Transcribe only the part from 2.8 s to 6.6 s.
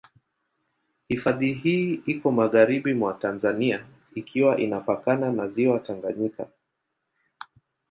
mwa Tanzania ikiwa inapakana na Ziwa Tanganyika.